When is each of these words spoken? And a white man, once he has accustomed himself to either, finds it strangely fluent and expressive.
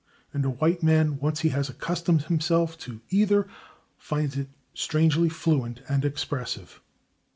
And 0.33 0.43
a 0.45 0.49
white 0.49 0.81
man, 0.81 1.19
once 1.19 1.41
he 1.41 1.49
has 1.49 1.69
accustomed 1.69 2.23
himself 2.23 2.75
to 2.79 3.01
either, 3.11 3.47
finds 3.99 4.35
it 4.35 4.47
strangely 4.73 5.29
fluent 5.29 5.81
and 5.87 6.03
expressive. 6.03 6.81